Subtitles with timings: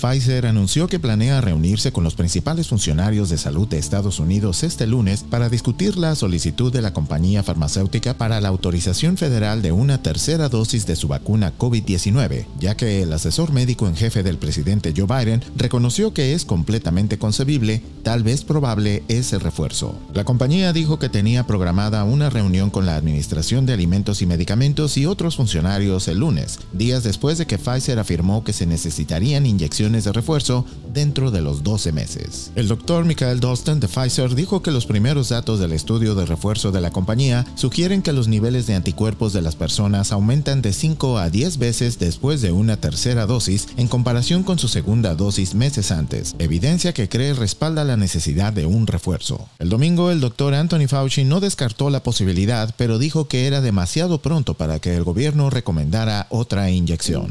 [0.00, 4.86] Pfizer anunció que planea reunirse con los principales funcionarios de salud de Estados Unidos este
[4.86, 10.02] lunes para discutir la solicitud de la compañía farmacéutica para la autorización federal de una
[10.02, 14.94] tercera dosis de su vacuna COVID-19, ya que el asesor médico en jefe del presidente
[14.96, 19.94] Joe Biden reconoció que es completamente concebible, tal vez probable, ese refuerzo.
[20.14, 24.96] La compañía dijo que tenía programada una reunión con la Administración de Alimentos y Medicamentos
[24.96, 29.89] y otros funcionarios el lunes, días después de que Pfizer afirmó que se necesitarían inyecciones
[29.92, 32.52] de refuerzo dentro de los 12 meses.
[32.54, 36.70] El doctor Michael Dalston de Pfizer dijo que los primeros datos del estudio de refuerzo
[36.70, 41.18] de la compañía sugieren que los niveles de anticuerpos de las personas aumentan de 5
[41.18, 45.90] a 10 veces después de una tercera dosis en comparación con su segunda dosis meses
[45.90, 49.48] antes, evidencia que cree respalda la necesidad de un refuerzo.
[49.58, 54.20] El domingo el doctor Anthony Fauci no descartó la posibilidad, pero dijo que era demasiado
[54.22, 57.28] pronto para que el gobierno recomendara otra inyección.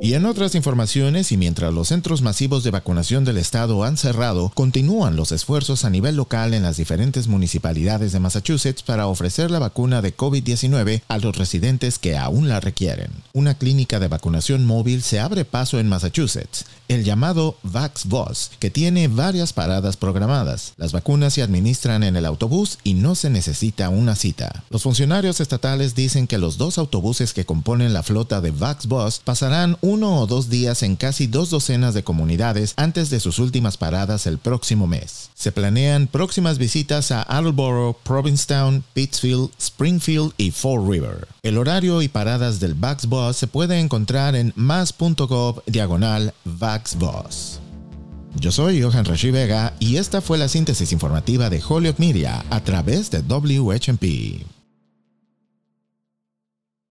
[0.00, 4.52] Y en otras informaciones, y mientras los centros masivos de vacunación del estado han cerrado,
[4.54, 9.58] continúan los esfuerzos a nivel local en las diferentes municipalidades de Massachusetts para ofrecer la
[9.58, 13.10] vacuna de COVID-19 a los residentes que aún la requieren.
[13.32, 19.08] Una clínica de vacunación móvil se abre paso en Massachusetts, el llamado VaxBus, que tiene
[19.08, 20.74] varias paradas programadas.
[20.76, 24.64] Las vacunas se administran en el autobús y no se necesita una cita.
[24.70, 29.76] Los funcionarios estatales dicen que los dos autobuses que componen la flota de VaxBus pasarán
[29.88, 34.26] uno o dos días en casi dos docenas de comunidades antes de sus últimas paradas
[34.26, 35.30] el próximo mes.
[35.34, 41.26] Se planean próximas visitas a Attleboro, Provincetown, Pittsfield, Springfield y Fall River.
[41.42, 47.60] El horario y paradas del VaxBus se puede encontrar en más.gov diagonal VaxBus.
[48.38, 52.60] Yo soy Johan Rashi Vega y esta fue la síntesis informativa de Holyoke Media a
[52.60, 54.57] través de WHMP.